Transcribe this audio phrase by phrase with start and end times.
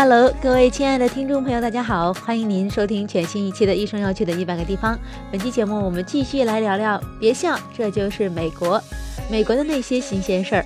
[0.00, 4.96] ！Hello，各位亲爱的听众朋友，大家好，欢迎您收听全新一期的《一生要去的一百个地方》。
[5.30, 8.82] 本期节目，我们继续来聊聊，别笑，这就是美国，
[9.30, 10.64] 美国的那些新鲜事儿。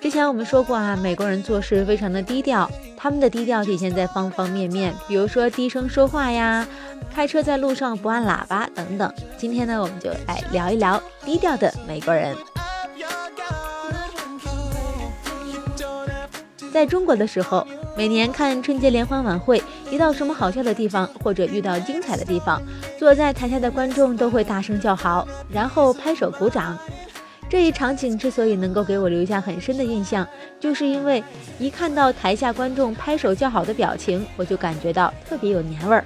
[0.00, 2.66] 之前我们说过啊，美国人做事非常的低调，
[2.96, 6.66] 他们的低调体现在方方面面，比如说低声说话呀，
[7.14, 9.12] 开车在路上不按喇叭等等。
[9.36, 12.34] 今天呢，我们就来聊一聊低调的美国人。
[16.74, 17.64] 在中国的时候。
[17.96, 22.60] 每年看春节联欢晚会，一到什么好笑的地方，或者遇到精彩的地方，
[22.98, 26.76] 坐在台下的观众都会大声叫好，然后拍手鼓掌。
[27.48, 30.26] 这一场景之所以能够给我留下很深的印象，
[30.58, 31.22] 就是因为
[31.60, 36.04] 一看到台下观众拍手叫好的表情，我就感觉到特别有年味儿。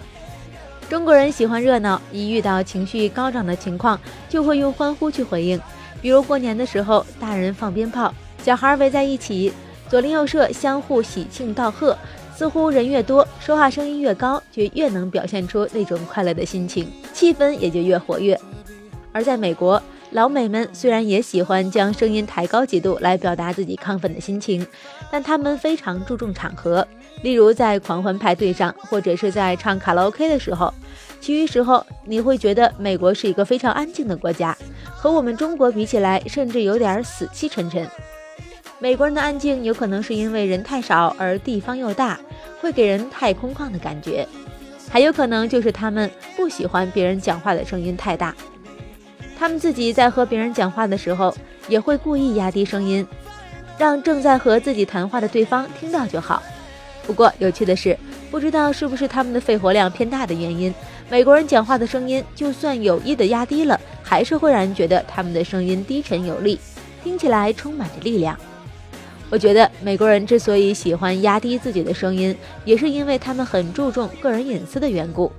[0.91, 5.59] 中国人喜欢热闹，一遇到情绪高涨的情况，就会用欢呼去回应。
[6.03, 8.13] 比如过年的时候，大人放鞭炮，
[8.45, 9.51] 小孩围在一起。
[9.89, 11.97] 左邻右舍相互喜庆道贺，
[12.37, 18.39] 似乎人越多，说话声音越高，就越能表现出那种快乐的心情，气氛也就越活跃。
[19.13, 24.65] 而在美国，老美们虽然也喜欢将声音抬高几度来表达自己亢奋的心情，
[25.11, 26.87] 但他们非常注重场合，
[27.23, 30.73] 例如在狂欢派对上，或者是在唱卡拉 OK 的时候。
[31.21, 34.57] 其余时候，你会觉得美国是一个非常安静的国家，
[34.95, 37.85] 和我们中国比起来，甚至有点死气沉沉。
[38.81, 42.19] 美国人的安静有可能是因为人太少，而地方又大，
[42.61, 44.25] 会给人太空旷的感觉；
[44.89, 48.33] 还有可能就是他们不喜欢别人讲话的声音太大。
[49.37, 53.05] 他们自己在和别人讲话的时候，也会故意压低声音，
[53.77, 56.41] 让正在和自己谈话的对方听到就好。
[57.05, 57.99] 不过有趣的是，
[58.31, 60.73] 不知道是不是他们的肺活量偏大的原因，
[61.11, 66.61] 美国人讲话的声音就算有意的压低了，还是会让人觉得他们的声音低沉有力，
[67.03, 68.39] 听起来充满着力量。
[69.31, 72.35] 我觉得美国人之所以喜欢压低自己的声音，
[72.65, 75.31] 也是因为他们很注重个人隐私的缘故。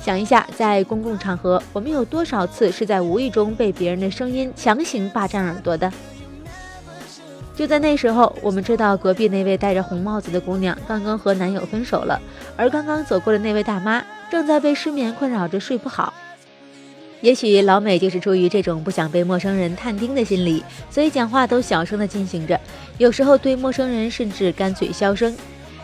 [0.00, 5.92] 想一下，在公共场合，我们有多少次是在无意中被别人的声音强行霸占耳朵的？
[7.54, 12.18] 就在那时候，我们知道隔壁那位戴着红帽子的姑娘刚刚和男友分手了，
[12.56, 16.14] 而刚刚走过的那位大妈正在被失眠困扰着睡不好。
[17.20, 22.58] 也许老美就是出于这种不想被陌生人探听的心理，所以讲话都小声的进行着，
[22.96, 25.36] 有时候对陌生人甚至干脆消声。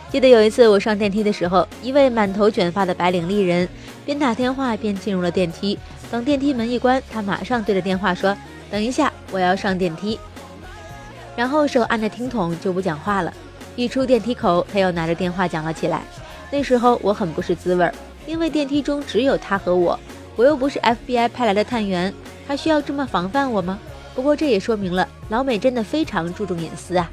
[0.09, 3.67] 记得有一次我上电梯的时候，一位满头卷发的白领丽人
[4.03, 5.77] 边打电话边进入了电梯。
[6.09, 8.35] 等电梯门一关，她马上对着电话说
[8.71, 10.17] ：“等一下，我要上电梯。”
[11.35, 13.31] 然后手按着听筒就不讲话了。
[13.75, 16.01] 一出电梯口，她又拿着电话讲了起来。
[16.49, 17.93] 那时候我很不是滋味儿，
[18.25, 19.99] 因为电梯中只有她和我。
[20.37, 22.13] 我又不是 FBI 派来的探员，
[22.47, 23.79] 他需要这么防范我吗？
[24.15, 27.09] 不过这也说明了老美真的非常注重隐私啊。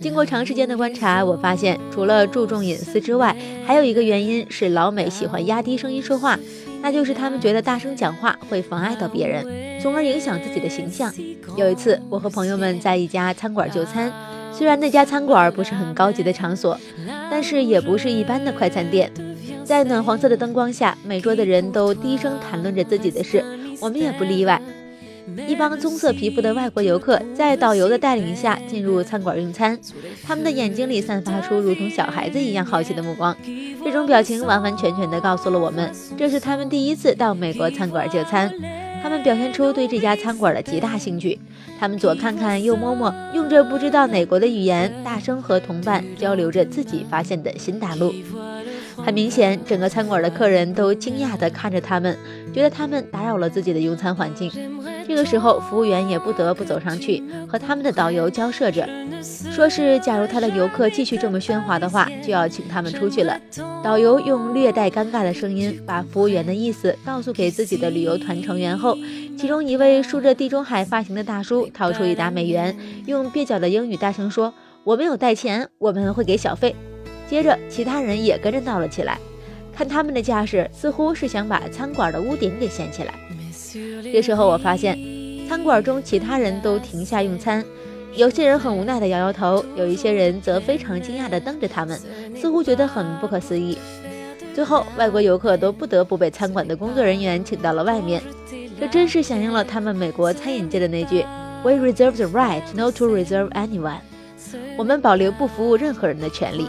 [0.00, 3.34] 经过长时间的观察，我发现除了注重隐私之外，
[3.66, 6.38] 还有一个原因是老美喜欢压低声音说话。
[6.80, 9.44] 那就是他们觉得大声讲话会妨碍到别人，
[9.80, 11.12] 从而影响自己的形象。
[11.56, 14.12] 有一次，我和朋友们在一家餐馆就餐，
[14.52, 16.78] 虽然那家餐馆不是很高级的场所，
[17.30, 19.10] 但是也不是一般的快餐店。
[19.64, 23.44] 在暖黄色的灯光下，每桌的人都低声谈论着自己的事，
[23.80, 24.60] 我们也不例外。
[25.46, 29.78] 一帮棕色皮肤的外国游客在导游的带领下进入餐馆用餐，
[30.26, 33.36] 他们的眼睛里散发出如同小孩子一样好奇的目光。
[33.88, 38.52] 这种表情完完全全地告诉了我们，这是他们第一次到美国餐馆就餐。
[39.02, 41.40] 他们表现出对这家餐馆的极大兴趣，
[41.80, 48.12] 他们左看看右摸摸，用着不知道哪国的语言，大声和同伴交流着自己发现的新大陆。
[49.02, 52.14] 很明显，整个餐馆的客人都惊讶地看着他们，
[52.52, 54.52] 觉得他们打扰了自己的用餐环境。
[55.08, 58.86] 这个时候，服务员也不得不走上去和他们的导游交涉着，
[59.50, 63.40] 说是假如他的游客继续这么喧哗的话，就要请他们出去了。
[63.82, 68.98] 导游用略带尴尬的声音把服务员的意思告诉给自己的旅游团成员后，
[69.38, 72.76] 其中一位梳着地中海发型的大叔掏出一沓美元，
[73.06, 74.52] 用蹩脚的英语大声说
[74.84, 76.76] ：“我们有带钱，我们会给小费。”
[77.30, 79.18] 接着，其他人也跟着闹了起来。
[79.74, 83.14] 看他们的架势，似乎是想把餐馆的屋顶给掀起来。
[84.12, 84.98] 这时候我发现，
[85.48, 87.64] 餐馆中其他人都停下用餐，
[88.14, 91.98] 有些人很无奈地摇摇头，有一些人则非常惊讶地瞪着他们，
[92.36, 93.76] 似乎觉得很不可思议。
[94.54, 98.22] 最后，外国游客都不得不被餐馆的工作人员请到了外面，
[98.80, 101.24] 这真是响应了他们美国餐饮界的那句
[101.62, 104.00] “We reserve the right not to reserve anyone”，
[104.76, 106.66] 我们保留不服务任何人的权利。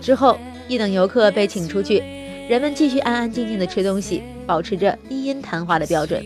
[0.00, 0.38] 之后，
[0.68, 2.02] 一等游客被请出去。
[2.48, 6.20] 人们继续安安静静地吃东西，保持着低音谈话的标准。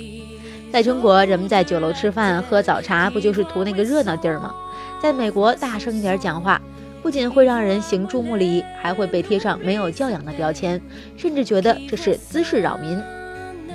[0.72, 4.54] 在中国，人们在酒楼吃饭喝早茶，不就是图那个热闹地儿吗？
[4.98, 6.58] 在美国，大声一点讲话，
[7.02, 10.80] 不仅会让人行注目礼，还会被贴上没有教养的标签，
[11.18, 12.98] 甚至觉得这是滋事扰民。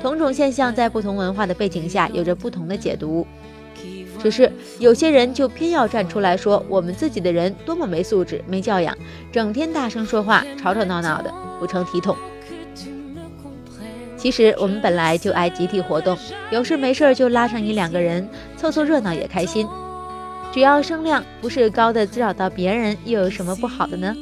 [0.02, 3.28] 同种现象在不同文化的背景下有着不同的解读。
[4.20, 8.98] 只是有些人就偏要站出来说，我们自己的人多么没素质、没教养，
[9.32, 12.18] 整天大声说话，吵吵闹闹的，不成体统。
[14.20, 16.18] 其实我们本来就爱集体活动，
[16.52, 18.28] 有事没事就拉上一两个人
[18.58, 19.66] 凑凑热闹也开心。
[20.52, 24.14] 只要声量不是高的滋扰到别人，又有什么不好的呢？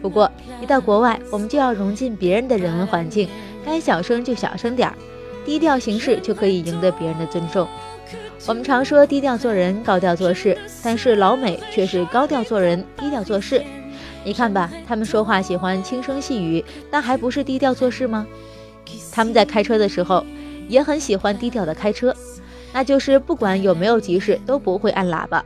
[0.00, 0.30] 不过
[0.62, 3.28] 一到国外，我们就要融进别人的人文环境，
[3.64, 4.94] 该小声就小声点儿，
[5.44, 7.68] 低调行事就可以赢得别人的尊重。
[8.46, 13.62] 我们常说低调做人，高调做事，但是老美却是高调做人，低调做事。
[14.24, 18.26] 你看吧，他们说话喜欢轻声细语，那还不是低调做事吗？
[19.12, 20.24] 他们在开车的时候
[20.68, 22.14] 也很喜欢低调的开车，
[22.72, 25.44] 那就是不管有没有急事都不会按喇叭。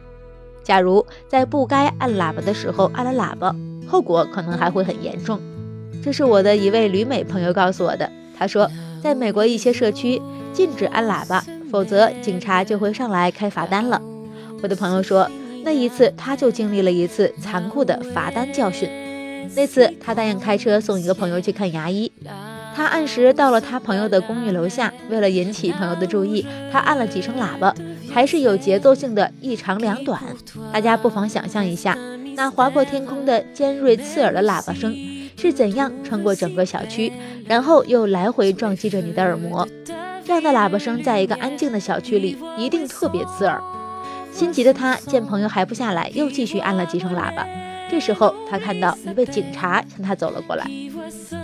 [0.63, 3.55] 假如在不该按喇叭的时候按了喇叭，
[3.87, 5.41] 后果可能还会很严重。
[6.05, 8.11] 这是我的一位旅美朋友告诉我的。
[8.39, 8.71] 他说，
[9.03, 10.21] 在美国一些社区
[10.53, 14.01] 禁止按喇叭，否则警察就会上来开罚单了。
[14.63, 15.29] 我的朋友说，
[15.65, 18.89] 那一次他就经历了一次残酷的罚单教训。
[19.57, 22.13] 那次他答应开车送一个朋友去看牙医。
[22.79, 27.75] 他按时到了他朋友的公寓楼下，为了引起朋友的注意，他按了几声喇叭，
[28.09, 30.23] 还是有节奏性的一长两短。
[30.73, 31.99] 大家不妨想象一下，
[32.37, 34.97] 那划破天空的尖锐刺耳的喇叭声
[35.37, 37.13] 是怎样穿过整个小区，
[37.49, 39.67] 然后又来回撞击着你的耳膜。
[40.25, 43.61] 这样的喇叭声在一个安静的小区里一定特别刺耳。
[44.33, 47.45] 心急的他见朋友还不下来，又继续按了几声喇叭。
[47.91, 50.65] 这时候，他看到一位警察向他走了过来。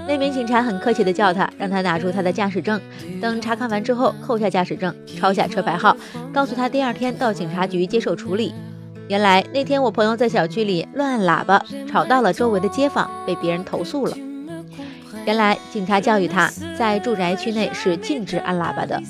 [0.06, 2.80] 那名警察很客气地叫他，让他拿出他的驾驶证。
[3.20, 5.96] 等查看完之后，扣下驾驶证，抄下车牌号，
[6.32, 8.54] 告诉他第二天到警察局接受处理。
[9.08, 14.16] 原来那天我朋友在小区里乱按喇叭，吵到了周围的街坊，被别人投诉了。
[15.26, 19.02] 原来警察教育他在住宅区内是禁止按喇叭的，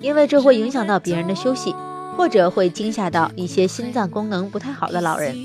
[0.00, 1.74] 因为这会影响到别人的休息，
[2.16, 5.36] 或者会惊吓到一些心脏功能不太好的老人。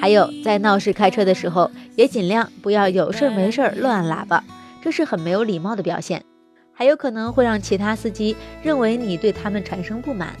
[0.00, 4.42] 还有，在闹市开车的时候，也尽量不要有事没事乱按喇叭，
[4.82, 6.24] 这是很没有礼貌的表现，
[6.72, 10.34] 还有可能会让其他司机认为你对他们产生不满。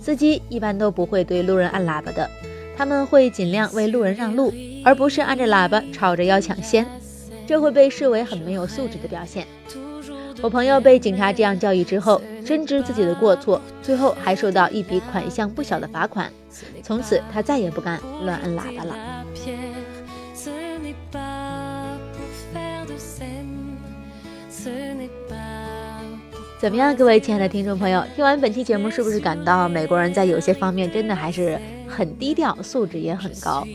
[0.00, 2.30] 司机一般都不会对路人按喇叭的，
[2.76, 6.86] 他们会尽量为路人让路，而不是按着喇叭吵着要抢先，
[7.46, 9.46] 这会被视为很没有素质的表现。
[10.40, 16.32] 我朋友被警察这样教育之后，深知自己的过错，最后还受到一笔款项不小的罚款。
[16.82, 19.19] 从此，他再也不敢乱按喇叭了。
[26.60, 31.58] 怎么样，各位亲爱的听众朋友，听完本期节目，是不是感到美国人在有些方面真的还是
[31.88, 33.66] 很低调，素质也很高？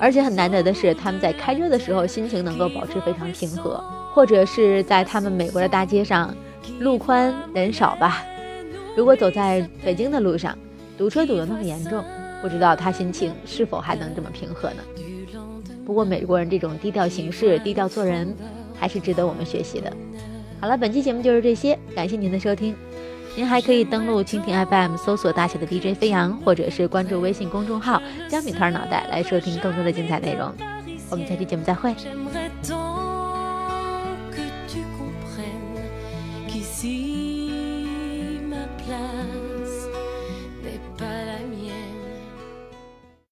[0.00, 3.80] 而且很难得的是，他们在开车的时候心情能够保持非常平和，
[4.12, 6.34] 或者是在他们美国的大街上，
[6.80, 8.24] 路宽人少吧。
[8.96, 10.58] 如果走在北京的路上，
[10.98, 12.04] 堵车堵得那么严重。
[12.42, 14.82] 不知道他心情是否还能这么平和呢？
[15.86, 18.34] 不过美国人这种低调行事、低调做人，
[18.76, 19.92] 还是值得我们学习的。
[20.64, 22.74] 好了，本期节目就是这些，感谢您的收听。
[23.36, 30.50] 您还可以登录蜻蜓 FM 搜索大写的 DJ 飞扬，或者是关注微信公众号“江米团脑袋”来收听更多的精彩内容。
[31.10, 31.94] 我们下期节目再会。